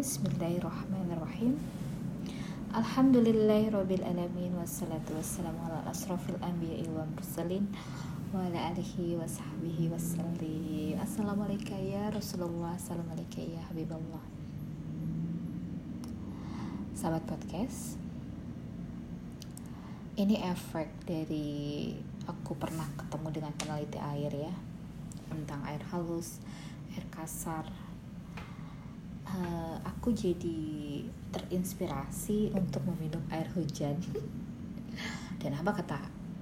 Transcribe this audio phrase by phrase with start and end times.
[0.00, 1.60] Bismillahirrahmanirrahim.
[4.56, 6.40] Wassalatu wassalamu ala asrafil
[6.96, 7.68] wa mursalin
[8.32, 9.92] Wa ala alihi wa sahbihi
[10.96, 12.72] Assalamualaikum ya Rasulullah.
[12.72, 14.24] Assalamualaikum ya Habibullah.
[16.96, 18.00] Sahabat podcast
[20.16, 21.92] Ini efek dari
[22.24, 24.56] Aku pernah ketemu dengan peneliti air ya
[25.28, 26.40] Tentang air halus
[26.96, 27.81] Air kasar
[29.36, 30.60] uh, aku jadi
[31.32, 33.96] terinspirasi untuk meminum air hujan.
[35.40, 35.98] Dan apa kata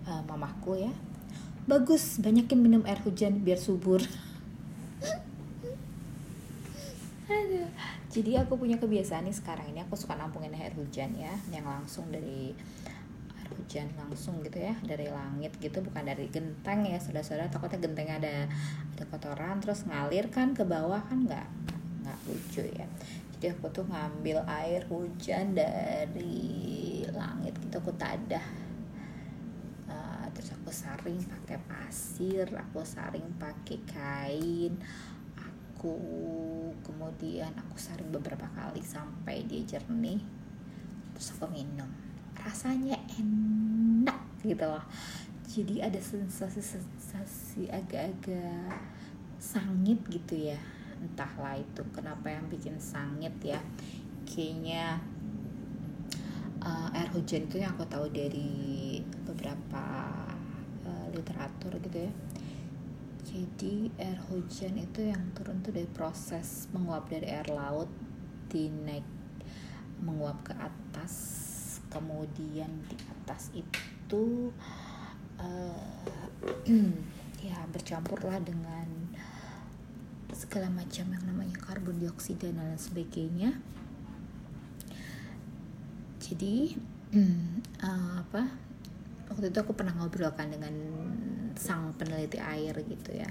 [0.07, 0.93] uh, mamaku ya?
[1.65, 4.03] Bagus banyakin minum air hujan biar subur.
[8.11, 12.11] Jadi aku punya kebiasaan nih sekarang ini aku suka nampungin air hujan ya yang langsung
[12.11, 12.51] dari
[13.39, 18.19] air hujan langsung gitu ya dari langit gitu bukan dari genteng ya saudara-saudara takutnya gentengnya
[18.19, 18.35] ada
[18.99, 21.47] ada kotoran terus ngalir kan ke bawah kan nggak
[22.11, 22.87] nggak lucu ya.
[23.39, 28.43] Jadi aku tuh ngambil air hujan dari langit gitu aku tadah.
[29.87, 34.79] Uh, terus aku saring pakai pasir aku saring pakai kain
[35.35, 35.99] aku
[36.87, 40.19] kemudian aku saring beberapa kali sampai dia jernih
[41.15, 41.89] terus aku minum.
[42.35, 44.85] Rasanya enak gitu loh.
[45.51, 48.71] Jadi ada sensasi-sensasi agak-agak
[49.41, 50.61] sangit gitu ya
[51.01, 53.61] entahlah itu kenapa yang bikin sangit ya.
[54.29, 55.01] Kayaknya
[56.63, 59.85] uh, air hujan itu yang aku tahu dari beberapa
[60.85, 62.13] uh, literatur gitu ya.
[63.21, 67.89] Jadi air hujan itu yang turun tuh dari proses menguap dari air laut
[68.51, 69.07] dinaik
[70.01, 71.15] menguap ke atas
[71.93, 74.51] kemudian di atas itu
[75.39, 76.05] uh,
[77.47, 78.87] ya bercampurlah dengan
[80.41, 83.61] segala macam yang namanya karbon dioksida dan lain sebagainya.
[86.17, 86.73] Jadi
[87.85, 88.49] uh, apa
[89.29, 90.73] waktu itu aku pernah ngobrolkan dengan
[91.61, 93.29] sang peneliti air gitu ya.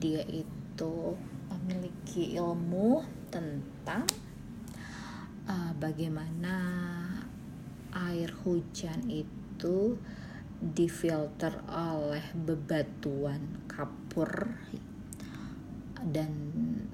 [0.00, 1.12] Dia itu
[1.52, 4.08] memiliki ilmu tentang
[5.44, 6.56] uh, bagaimana
[7.92, 10.00] air hujan itu
[10.56, 14.56] difilter oleh bebatuan kapur
[16.06, 16.30] dan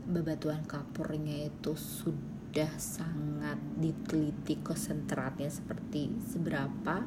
[0.08, 7.04] bebatuan kapurnya itu sudah sangat diteliti konsentratnya seperti seberapa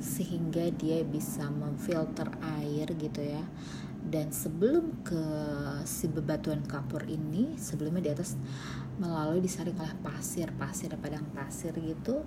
[0.00, 3.44] sehingga dia bisa memfilter air gitu ya.
[4.02, 5.24] Dan sebelum ke
[5.86, 8.34] si bebatuan kapur ini sebelumnya di atas
[8.98, 12.20] melalui disaring oleh pasir pasir padang pasir gitu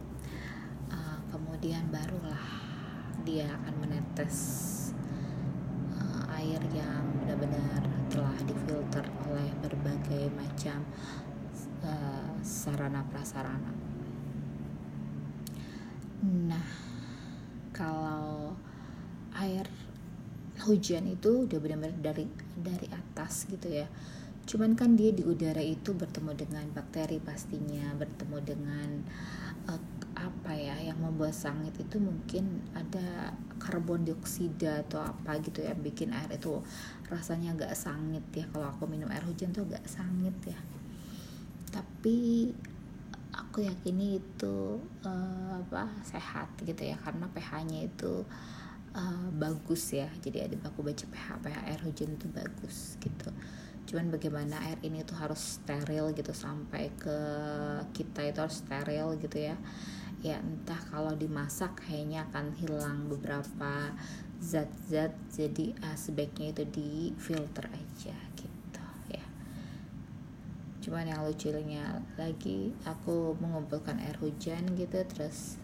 [0.89, 2.41] uh, kemudian barulah
[3.21, 4.37] dia akan menetes
[5.93, 8.64] uh, air yang benar-benar telah oleh
[10.05, 10.85] berbagai macam
[11.81, 13.73] uh, sarana prasarana.
[16.45, 16.69] Nah,
[17.73, 18.53] kalau
[19.33, 19.65] air
[20.61, 23.89] hujan itu udah benar-benar dari dari atas gitu ya.
[24.45, 28.89] Cuman kan dia di udara itu bertemu dengan bakteri pastinya, bertemu dengan
[29.65, 29.81] uh,
[30.13, 36.13] apa ya yang membuat sangit itu mungkin ada karbon dioksida atau apa gitu ya bikin
[36.13, 36.61] air itu
[37.09, 38.45] rasanya agak sangit ya.
[38.53, 40.59] Kalau aku minum air hujan tuh agak sangit ya.
[41.73, 42.53] Tapi
[43.33, 48.21] aku yakini itu uh, apa sehat gitu ya karena pH-nya itu
[48.93, 50.05] uh, bagus ya.
[50.21, 53.33] Jadi ada aku baca pH pH air hujan itu bagus gitu
[53.85, 57.17] cuman bagaimana air ini tuh harus steril gitu sampai ke
[57.93, 59.57] kita itu harus steril gitu ya.
[60.25, 63.93] Ya entah kalau dimasak kayaknya akan hilang beberapa
[64.41, 66.91] zat-zat jadi uh, sebaiknya itu di
[67.21, 69.25] filter aja gitu ya.
[70.81, 75.61] Cuman yang lucunya lagi aku mengumpulkan air hujan gitu terus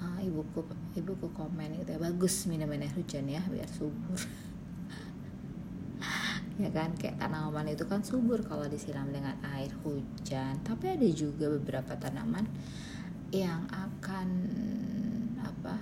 [0.00, 0.64] uh, ibuku
[0.96, 4.20] ibuku komen gitu ya bagus minum air hujan ya biar subur
[6.56, 10.56] ya kan kayak tanaman itu kan subur kalau disiram dengan air hujan.
[10.64, 12.48] Tapi ada juga beberapa tanaman
[13.28, 14.28] yang akan
[15.44, 15.76] apa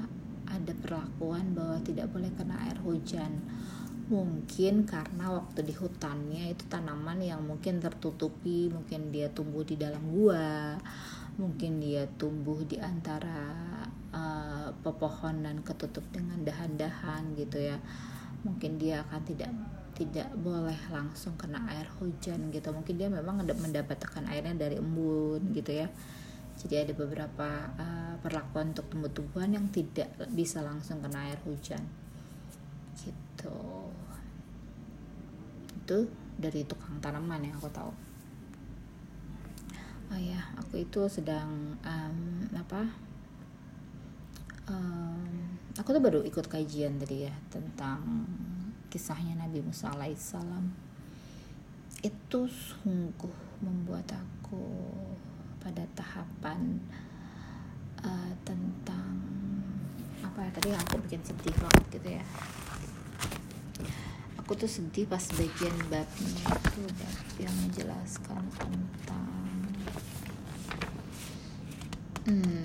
[0.50, 3.38] ada perlakuan bahwa tidak boleh kena air hujan.
[4.04, 10.04] Mungkin karena waktu di hutannya itu tanaman yang mungkin tertutupi mungkin dia tumbuh di dalam
[10.12, 10.76] gua
[11.34, 13.50] mungkin dia tumbuh di antara
[14.14, 17.78] uh, pepohonan ketutup dengan dahan-dahan gitu ya.
[18.44, 19.50] Mungkin dia akan tidak
[19.94, 22.74] tidak boleh langsung kena air hujan gitu.
[22.74, 25.88] Mungkin dia memang mendapatkan airnya dari embun gitu ya.
[26.54, 27.48] Jadi ada beberapa
[27.78, 31.82] uh, perlakuan untuk tumbuh-tumbuhan yang tidak bisa langsung kena air hujan.
[32.98, 33.58] Gitu.
[35.82, 35.98] Itu
[36.38, 37.92] dari tukang tanaman yang aku tahu.
[40.14, 42.18] Oh ya aku itu sedang um,
[42.54, 42.86] apa
[44.70, 45.26] um,
[45.74, 48.28] aku tuh baru ikut kajian tadi ya tentang
[48.94, 50.70] kisahnya Nabi Musa alaihissalam.
[51.98, 54.62] Itu sungguh membuat aku
[55.58, 56.78] pada tahapan
[57.98, 59.18] uh, tentang
[60.22, 62.24] apa ya tadi aku bikin sedih banget gitu ya.
[64.38, 69.50] Aku tuh sedih pas bagian babnya itu bab yang menjelaskan tentang
[72.30, 72.63] hmm,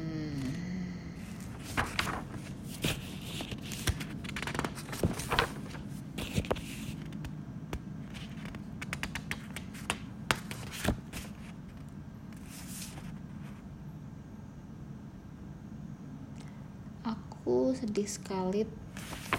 [18.00, 18.64] sedih sekali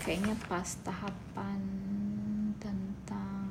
[0.05, 1.61] kayaknya pas tahapan
[2.61, 3.49] tentang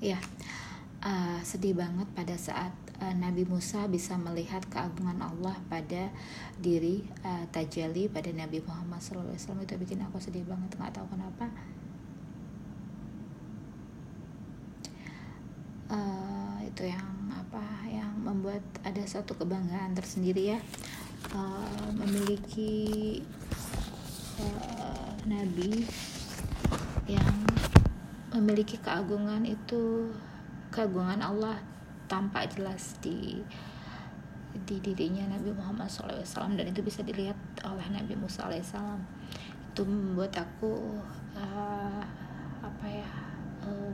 [0.00, 0.16] ya
[1.04, 6.08] uh, sedih banget pada saat uh, Nabi Musa bisa melihat keagungan Allah pada
[6.56, 11.44] diri uh, Tajali pada Nabi Muhammad SAW itu bikin aku sedih banget nggak tahu kenapa.
[15.92, 17.07] Uh, itu yang
[18.58, 20.58] membuat ada satu kebanggaan tersendiri ya.
[21.30, 23.18] Uh, memiliki
[24.38, 25.86] uh, nabi
[27.10, 27.34] yang
[28.34, 30.10] memiliki keagungan itu
[30.74, 31.58] keagungan Allah
[32.10, 33.42] tampak jelas di
[34.66, 38.98] di dirinya Nabi Muhammad SAW dan itu bisa dilihat oleh Nabi Musa SAW
[39.70, 40.98] itu membuat aku
[41.38, 42.02] uh,
[42.62, 43.10] apa ya
[43.62, 43.92] uh,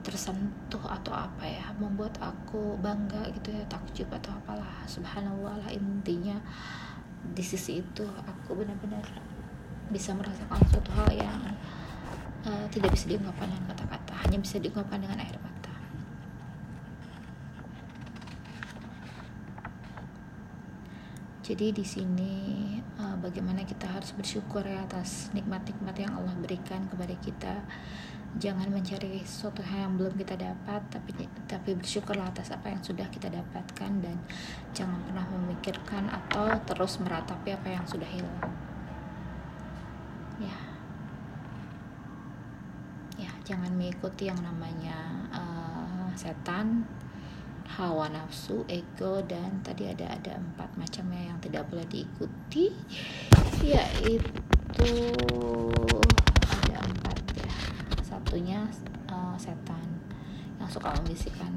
[0.00, 4.84] tersentuh atau apa ya membuat aku bangga gitu ya takjub atau apalah.
[4.88, 6.40] Subhanallah lah intinya
[7.20, 9.04] di sisi itu aku benar-benar
[9.92, 11.40] bisa merasakan suatu hal yang
[12.46, 15.74] uh, tidak bisa diungkapkan dengan kata-kata hanya bisa diungkapkan dengan air mata.
[21.50, 22.34] Jadi di sini
[23.02, 27.54] uh, bagaimana kita harus bersyukur ya atas nikmat-nikmat yang Allah berikan kepada kita
[28.38, 33.26] jangan mencari sesuatu yang belum kita dapat tapi tapi bersyukurlah atas apa yang sudah kita
[33.26, 34.16] dapatkan dan
[34.70, 38.38] jangan pernah memikirkan atau terus meratapi apa yang sudah hilang.
[40.38, 40.58] Ya.
[43.18, 46.86] Ya jangan mengikuti yang namanya uh, setan
[47.66, 52.74] hawa nafsu ego dan tadi ada ada empat macamnya yang tidak boleh diikuti
[53.62, 56.29] yaitu ya
[58.20, 58.60] satunya
[59.08, 59.88] uh, setan
[60.60, 61.48] yang suka membisikkan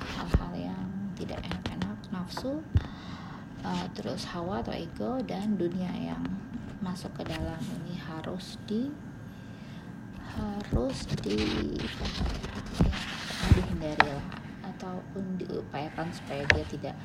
[0.00, 2.64] hal-hal yang tidak enak-enak nafsu
[3.60, 6.24] uh, terus hawa atau ego dan dunia yang
[6.80, 8.88] masuk ke dalam ini harus di
[10.32, 11.44] harus di
[12.80, 12.96] ya,
[13.52, 14.28] dihindari lah
[14.72, 16.96] ataupun diupayakan supaya dia tidak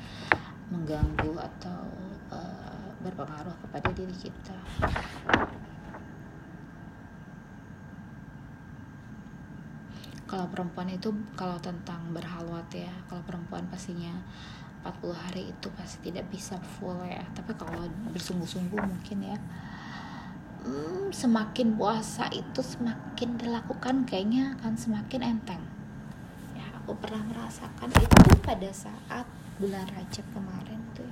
[0.72, 1.86] mengganggu atau
[2.32, 4.56] uh, berpengaruh kepada diri kita.
[10.28, 14.12] Kalau perempuan itu kalau tentang berhalwat ya, kalau perempuan pastinya
[14.84, 17.24] 40 hari itu pasti tidak bisa full ya.
[17.32, 19.38] Tapi kalau bersungguh-sungguh mungkin ya.
[20.68, 25.62] Hmm, semakin puasa itu semakin dilakukan kayaknya akan semakin enteng.
[26.52, 29.24] Ya aku pernah merasakan itu pada saat
[29.58, 31.10] bulan Rajab kemarin tuh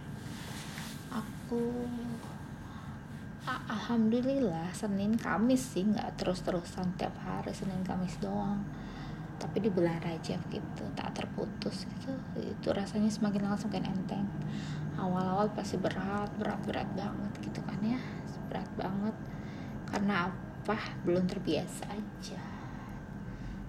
[1.10, 1.62] aku
[3.46, 8.62] alhamdulillah Senin Kamis sih nggak terus-terusan tiap hari Senin Kamis doang
[9.36, 12.12] tapi di bulan Rajab gitu tak terputus gitu.
[12.40, 14.26] Itu rasanya semakin lama semakin enteng.
[14.96, 18.00] Awal-awal pasti berat berat berat banget gitu kan ya.
[18.48, 19.16] Berat banget.
[19.88, 20.76] Karena apa?
[21.04, 22.40] Belum terbiasa aja.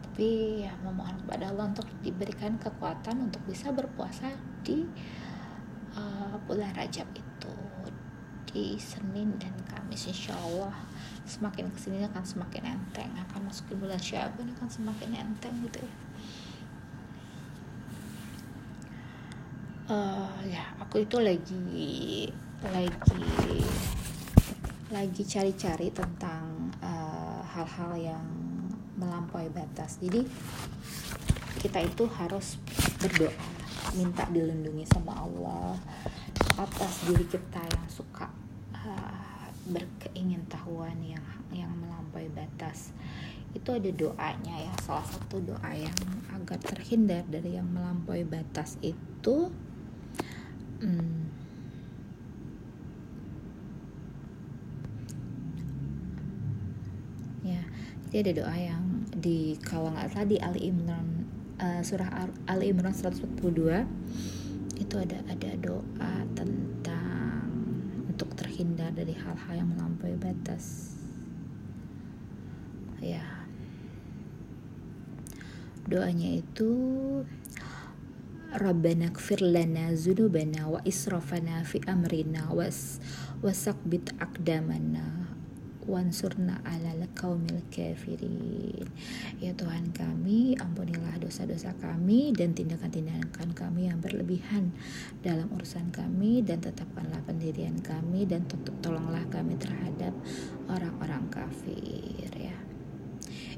[0.08, 4.32] Tapi ya memohon kepada Allah untuk diberikan kekuatan untuk bisa berpuasa
[4.64, 4.88] di
[5.94, 7.56] uh, bulan Rajab itu.
[8.48, 9.54] Di Senin dan
[9.88, 10.76] Kamis insya Allah
[11.24, 13.08] semakin ke sini akan semakin enteng.
[13.24, 15.94] Akan masuk ke bulan Syaban akan semakin enteng gitu ya.
[19.88, 22.28] Uh, ya aku itu lagi
[22.68, 23.32] lagi
[24.92, 26.76] lagi cari-cari tentang
[27.56, 28.28] hal-hal uh, yang
[29.00, 30.04] melampaui batas.
[30.04, 30.28] Jadi
[31.64, 32.60] kita itu harus
[33.00, 33.32] berdoa
[33.96, 35.80] minta dilindungi sama Allah
[36.60, 38.28] atas diri kita yang suka
[38.76, 39.37] uh,
[39.70, 42.96] berkeingin tahuan yang yang melampaui batas.
[43.52, 45.98] Itu ada doanya ya salah satu doa yang
[46.36, 49.52] agar terhindar dari yang melampaui batas itu.
[50.78, 51.28] Hmm,
[58.08, 58.84] Jadi ada doa yang
[59.20, 61.28] di kalau nggak salah di Ali Imran
[61.60, 66.77] uh, surah Ali Imran 142 itu ada ada doa tentang
[68.58, 70.98] terhindar dari hal-hal yang melampaui batas.
[72.98, 73.22] Ya.
[75.86, 76.74] Doanya itu
[78.58, 82.98] Rabbana kfir lana zunubana wa israfana fi amrina was
[83.46, 85.27] wasakbit akdamana
[85.88, 88.86] wansurna ala kaumil kafirin.
[89.40, 94.76] Ya Tuhan kami ampunilah dosa-dosa kami dan tindakan-tindakan kami yang berlebihan
[95.24, 98.44] dalam urusan kami dan tetapkanlah pendirian kami dan
[98.84, 100.12] tolonglah kami terhadap
[100.68, 102.58] orang-orang kafir ya.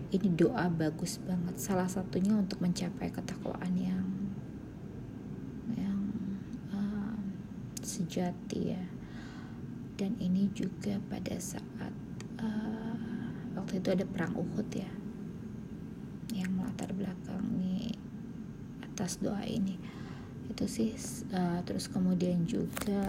[0.09, 4.09] Ini doa bagus banget salah satunya untuk mencapai ketakwaan yang
[7.89, 8.85] sejati ya.
[9.99, 11.91] Dan ini juga pada saat
[12.39, 12.95] uh,
[13.59, 14.89] waktu itu ada perang Uhud ya
[16.33, 17.95] yang melatar belakangi
[18.85, 19.75] atas doa ini.
[20.49, 20.95] Itu sih
[21.31, 23.05] uh, terus kemudian juga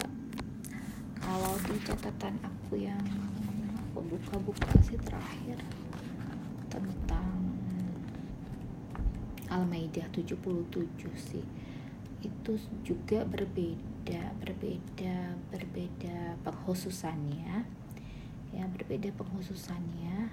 [1.20, 3.04] kalau di catatan aku yang
[3.90, 5.58] aku buka-buka sih terakhir
[6.72, 7.28] tentang
[9.50, 10.70] Al-Maidah 77
[11.16, 11.46] sih.
[12.20, 17.79] Itu juga berbeda berbeda berbeda pengkhususannya
[18.50, 20.30] ya berbeda pengkhususannya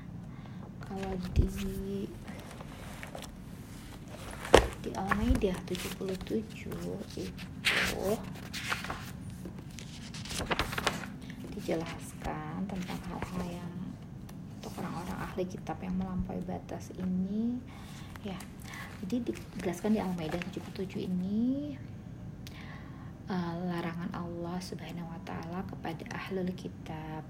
[0.82, 1.48] kalau di
[4.82, 6.72] di Al-Maidah 77
[7.20, 8.06] itu
[11.58, 13.74] dijelaskan tentang hal-hal yang
[14.58, 17.60] untuk orang-orang ahli kitab yang melampaui batas ini.
[18.24, 18.40] Ya
[19.06, 21.78] jadi dijelaskan di Al-Maidah 77 ini
[23.30, 27.22] uh, larangan Allah Subhanahu wa taala kepada ahlul kitab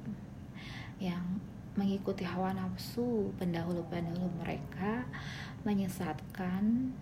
[0.98, 1.40] yang
[1.78, 5.06] mengikuti hawa nafsu pendahulu-pendahulu mereka
[5.62, 6.94] menyesatkan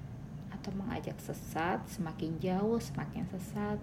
[0.52, 3.80] atau mengajak sesat semakin jauh semakin sesat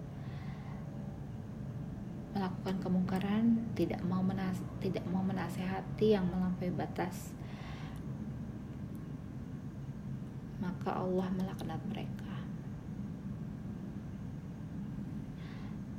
[2.33, 7.29] melakukan kemungkaran tidak mau menas tidak mau menasehati yang melampaui batas.
[10.57, 12.33] Maka Allah melaknat mereka.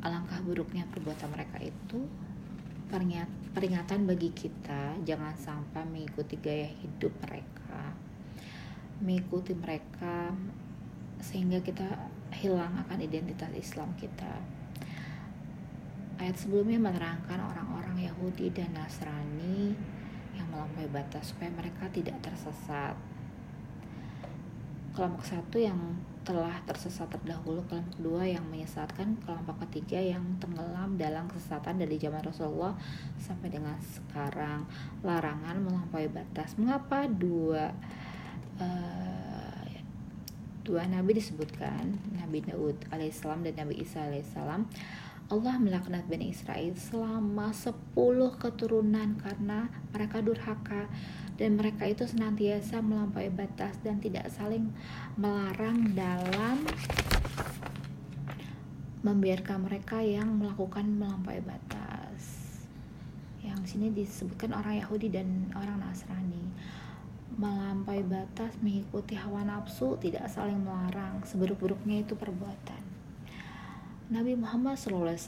[0.03, 2.05] Alangkah buruknya perbuatan mereka itu
[3.55, 7.95] peringatan bagi kita jangan sampai mengikuti gaya hidup mereka.
[8.99, 10.35] Mengikuti mereka
[11.23, 11.87] sehingga kita
[12.35, 14.43] hilang akan identitas Islam kita.
[16.19, 19.75] Ayat sebelumnya menerangkan orang-orang Yahudi dan Nasrani
[20.35, 22.99] yang melampaui batas supaya mereka tidak tersesat
[24.95, 25.77] kelompok satu yang
[26.25, 32.25] telah tersesat terdahulu kelompok kedua yang menyesatkan kelompok ketiga yang tenggelam dalam kesesatan dari zaman
[32.25, 32.73] Rasulullah
[33.21, 34.65] sampai dengan sekarang.
[35.05, 36.57] Larangan melampaui batas.
[36.57, 37.75] Mengapa dua
[38.63, 39.67] uh,
[40.65, 42.01] dua nabi disebutkan?
[42.17, 44.65] Nabi Daud alaihissalam dan Nabi Isa alaihissalam.
[45.25, 47.73] Allah melaknat Bani Israel selama 10
[48.37, 50.85] keturunan karena mereka durhaka
[51.35, 54.71] dan mereka itu senantiasa melampaui batas dan tidak saling
[55.19, 56.63] melarang dalam
[59.03, 62.55] membiarkan mereka yang melakukan melampaui batas.
[63.45, 66.41] Yang sini disebutkan orang Yahudi dan orang Nasrani
[67.35, 72.83] melampaui batas mengikuti hawa nafsu tidak saling melarang seburuk-buruknya itu perbuatan.
[74.15, 75.19] Nabi Muhammad SAW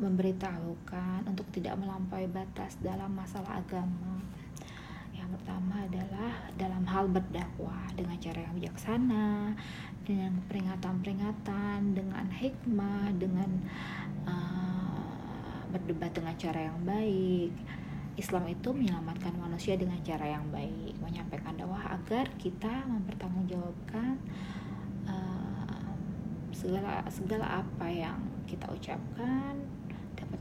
[0.00, 4.24] memberitahukan untuk tidak melampaui batas dalam masalah agama
[5.36, 9.52] pertama adalah dalam hal berdakwah dengan cara yang bijaksana,
[10.08, 13.50] dengan peringatan-peringatan, dengan hikmah, dengan
[14.24, 17.52] uh, berdebat dengan cara yang baik.
[18.16, 24.16] Islam itu menyelamatkan manusia dengan cara yang baik, menyampaikan dakwah agar kita mempertanggungjawabkan
[25.04, 25.92] uh,
[26.56, 28.16] segala segala apa yang
[28.48, 29.60] kita ucapkan
[30.16, 30.40] dapat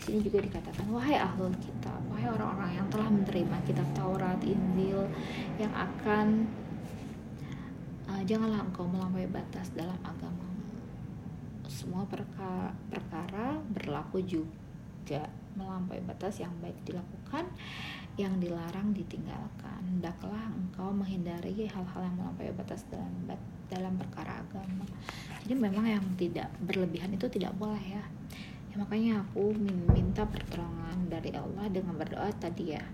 [0.00, 5.04] bertanggungjawabkan sini juga dikatakan wahai ahlul kitab wahai orang-orang yang telah menerima kitab Taurat Injil
[5.60, 6.48] yang akan
[8.08, 10.48] uh, janganlah engkau melampaui batas dalam agama.
[11.68, 17.44] Semua perkara, perkara berlaku juga melampaui batas yang baik dilakukan
[18.16, 19.80] yang dilarang ditinggalkan.
[19.84, 23.12] Hendaklah engkau menghindari hal-hal yang melampaui batas dalam
[23.70, 24.82] dalam perkara agama.
[25.46, 28.02] Jadi memang yang tidak berlebihan itu tidak boleh ya
[28.70, 29.50] ya makanya aku
[29.90, 32.84] minta pertolongan dari Allah dengan berdoa tadi ya.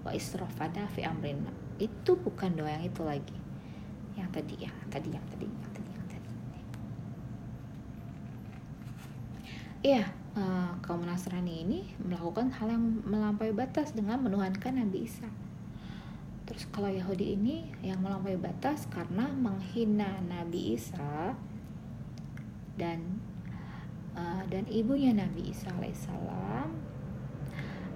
[0.00, 3.38] Wa isrofana fi amrina itu bukan doa yang itu lagi.
[4.14, 6.30] Yang tadi yang tadi yang tadi yang tadi yang tadi.
[9.80, 10.04] Iya
[10.36, 15.26] uh, kaum Nasrani ini melakukan hal yang melampaui batas dengan menuhankan Nabi Isa.
[16.46, 21.38] Terus kalau Yahudi ini yang melampaui batas karena menghina Nabi Isa
[22.74, 23.22] dan
[24.16, 26.70] uh, dan ibunya Nabi Isa alaihissalam.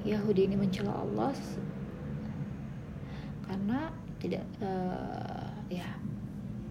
[0.04, 1.32] Yahudi ini mencela Allah
[3.48, 3.88] karena
[4.20, 5.96] tidak uh, ya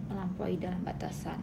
[0.06, 1.42] melampaui dalam batasan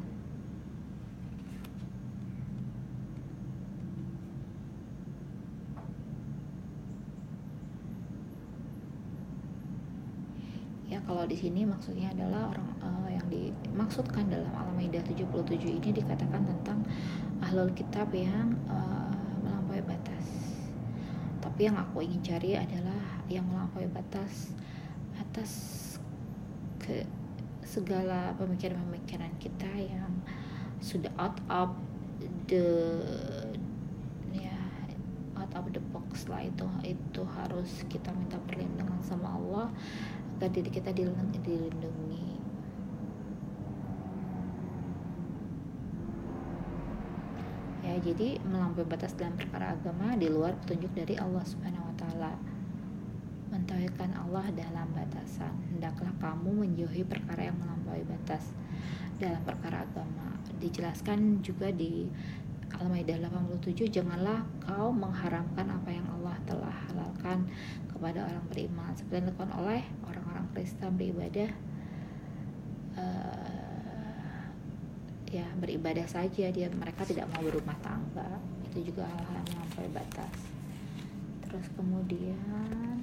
[10.92, 16.44] ya kalau di sini maksudnya adalah orang uh, yang dimaksudkan dalam Al-Maidah 77 ini dikatakan
[16.44, 16.84] tentang
[17.42, 20.26] ahlul kitab yang uh, melampaui batas.
[21.42, 24.54] Tapi yang aku ingin cari adalah yang melampaui batas
[25.18, 25.52] atas
[26.82, 27.06] ke
[27.62, 30.12] segala pemikiran-pemikiran kita yang
[30.82, 31.72] sudah out of
[32.50, 33.00] the
[34.34, 34.58] ya
[35.38, 39.68] out of the box lah itu itu harus kita minta perlindungan sama Allah
[40.42, 42.31] agar diri kita dilindungi
[47.92, 48.00] ya.
[48.00, 52.34] Jadi melampaui batas dalam perkara agama di luar petunjuk dari Allah Subhanahu wa taala.
[53.52, 55.52] Mentauhidkan Allah dalam batasan.
[55.76, 58.56] Hendaklah kamu menjauhi perkara yang melampaui batas
[59.20, 60.40] dalam perkara agama.
[60.64, 62.08] Dijelaskan juga di
[62.72, 67.44] Al-Maidah 87 janganlah kau mengharamkan apa yang Allah telah halalkan
[67.92, 68.96] kepada orang beriman.
[68.96, 71.52] Seperti yang dilakukan oleh orang-orang Kristen beribadah
[72.96, 73.51] uh,
[75.32, 76.52] ya beribadah saja.
[76.52, 78.38] Dia mereka tidak mau berumah tangga.
[78.70, 80.36] Itu juga hal-hal yang melampaui batas.
[81.48, 83.01] Terus kemudian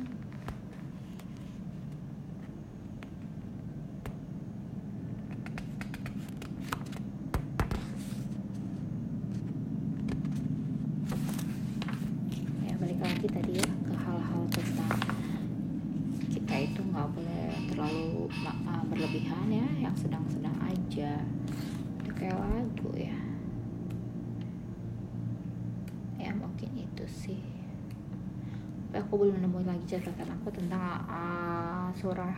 [29.08, 32.36] aku belum menemui lagi catatan aku tentang uh, surah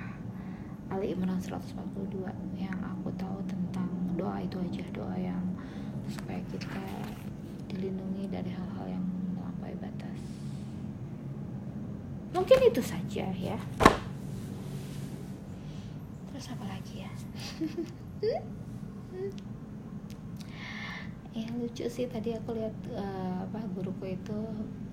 [0.87, 5.43] Ali Imran 142 yang aku tahu tentang doa itu aja doa yang
[6.07, 6.79] supaya kita
[7.67, 9.03] dilindungi dari hal-hal yang
[9.35, 10.19] melampaui batas.
[12.39, 13.59] Mungkin itu saja ya.
[16.31, 17.13] Terus apa lagi ya?
[18.23, 18.41] Ya
[21.61, 24.39] lucu sih tadi aku lihat uh, apa guruku itu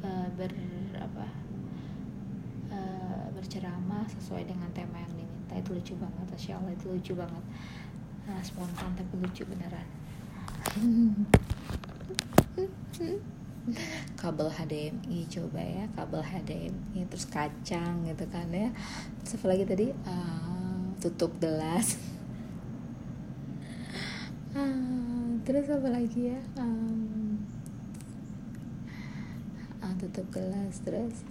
[0.03, 0.51] uh, ber
[0.99, 1.47] apa
[3.38, 5.56] berceramah sesuai dengan tema yang diminta.
[5.56, 7.43] Itu lucu banget Masya Allah itu lucu banget.
[8.27, 9.88] Nah, spontan tapi lucu beneran.
[14.19, 18.71] Kabel HDMI coba ya kabel HDMI terus kacang gitu kan ya.
[19.23, 19.91] Terus lagi tadi?
[20.08, 21.99] Uh, tutup gelas.
[24.56, 24.84] Uh,
[25.47, 26.39] terus apa lagi ya?
[26.60, 27.39] Um,
[29.79, 31.23] uh, tutup gelas terus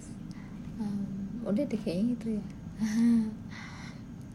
[0.81, 2.45] um, udah deh kayaknya gitu ya.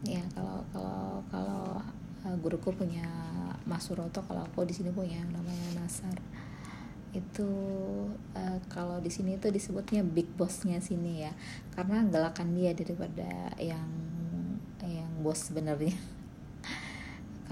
[0.03, 1.79] Ya kalau kalau kalau
[2.27, 3.07] uh, guruku punya
[3.63, 6.19] Mas Suroto kalau aku di sini punya namanya Nasar.
[7.15, 7.47] Itu
[8.35, 11.31] uh, kalau di sini itu disebutnya big bossnya sini ya.
[11.71, 13.87] Karena galakan dia daripada yang
[14.83, 15.95] yang bos sebenarnya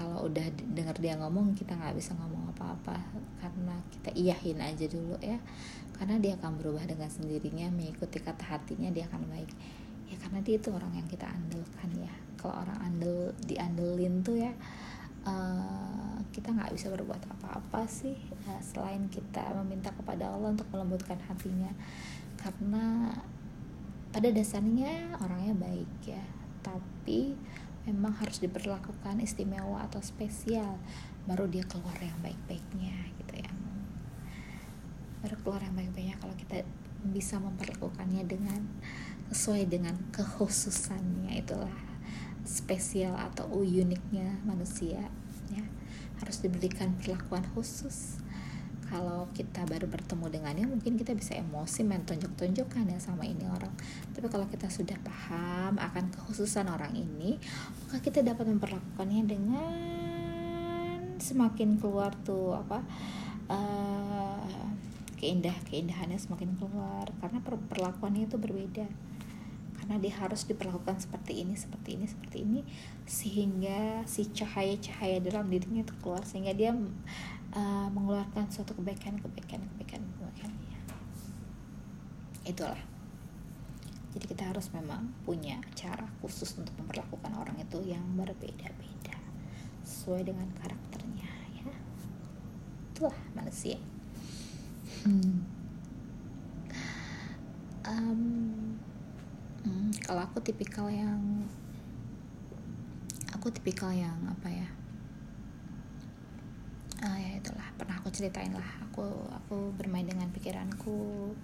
[0.02, 0.42] kalau udah
[0.74, 2.98] dengar dia ngomong kita nggak bisa ngomong apa-apa.
[3.38, 5.38] Karena kita iyahin aja dulu ya.
[5.94, 9.50] Karena dia akan berubah dengan sendirinya mengikuti kata hatinya dia akan baik.
[10.10, 12.10] Ya karena dia itu orang yang kita andalkan ya.
[12.34, 14.50] Kalau orang andel diandelin tuh ya
[15.22, 21.22] uh, kita nggak bisa berbuat apa-apa sih ya, selain kita meminta kepada Allah untuk melembutkan
[21.30, 21.70] hatinya.
[22.34, 23.14] Karena
[24.10, 26.24] pada dasarnya orangnya baik ya.
[26.66, 27.38] Tapi
[27.82, 30.78] memang harus diperlakukan istimewa atau spesial
[31.26, 33.50] baru dia keluar yang baik-baiknya gitu ya.
[35.22, 36.62] Baru keluar yang baik-baiknya kalau kita
[37.02, 38.62] bisa memperlakukannya dengan
[39.34, 41.74] sesuai dengan kekhususannya itulah
[42.46, 45.10] spesial atau uniknya manusia
[45.50, 45.64] ya.
[46.22, 48.21] Harus diberikan perlakuan khusus
[48.92, 53.72] kalau kita baru bertemu dengannya mungkin kita bisa emosi main tonjok-tonjokan ya sama ini orang.
[54.12, 57.40] Tapi kalau kita sudah paham akan kekhususan orang ini
[57.88, 59.72] maka kita dapat memperlakukannya dengan
[61.16, 62.84] semakin keluar tuh apa
[63.48, 64.68] uh,
[65.16, 67.08] keindah keindahannya semakin keluar.
[67.16, 68.84] Karena per perlakuannya itu berbeda.
[69.80, 72.60] Karena dia harus diperlakukan seperti ini seperti ini seperti ini
[73.08, 76.76] sehingga si cahaya-cahaya dalam dirinya itu keluar sehingga dia
[77.52, 80.52] uh, mengeluarkan suatu kebaikan kebaikan kebaikan kebaikan
[82.42, 82.80] itulah.
[84.12, 89.16] Jadi kita harus memang punya cara khusus untuk memperlakukan orang itu yang berbeda-beda
[89.86, 91.64] sesuai dengan karakternya ya.
[92.92, 93.80] Itulah manusia.
[95.02, 95.48] Hmm.
[97.88, 98.22] um,
[99.64, 101.48] hmm, kalau aku tipikal yang
[103.32, 104.68] aku tipikal yang apa ya
[107.02, 107.68] uh, ya itulah.
[107.76, 108.70] Pernah aku ceritain lah.
[108.90, 111.34] Aku aku bermain dengan pikiranku.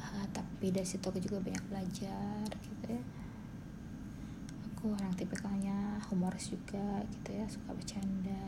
[0.00, 3.04] Uh, tapi dari situ aku juga banyak belajar gitu ya.
[4.72, 7.44] Aku orang tipikalnya humoris juga gitu ya.
[7.46, 8.44] Suka bercanda.